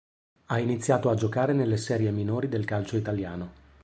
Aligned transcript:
Ha 0.47 0.57
iniziato 0.57 1.11
a 1.11 1.13
giocare 1.13 1.53
nelle 1.53 1.77
serie 1.77 2.09
minori 2.09 2.49
del 2.49 2.65
calcio 2.65 2.97
italiano. 2.97 3.51